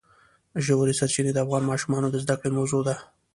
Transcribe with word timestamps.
ژورې 0.65 0.93
سرچینې 0.99 1.31
د 1.33 1.37
افغان 1.45 1.63
ماشومانو 1.71 2.07
د 2.11 2.15
زده 2.23 2.35
کړې 2.39 2.49
موضوع 2.57 2.81
ده. 2.87 2.95